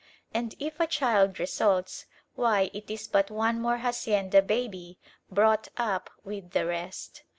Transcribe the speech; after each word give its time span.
And 0.33 0.55
if 0.57 0.79
a 0.79 0.87
child 0.87 1.39
results, 1.39 2.07
why, 2.33 2.71
it 2.73 2.89
is 2.89 3.07
but 3.07 3.29
one 3.29 3.61
more 3.61 3.77
hacienda 3.77 4.41
baby, 4.41 4.97
brought 5.29 5.67
up 5.77 6.09
with 6.23 6.53
the 6.53 6.65
rest. 6.65 7.21